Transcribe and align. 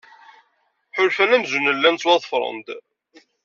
Ḥulfan 0.95 1.35
amzun 1.35 1.65
llan 1.77 1.95
ttwaḍefren-d. 1.97 2.67